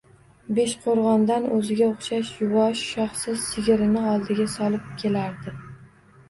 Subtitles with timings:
[0.59, 5.55] Beshqo‘rg‘ondan o‘ziga o‘xshash yuvosh, shoxsiz sigirini oldiga solib kelardi.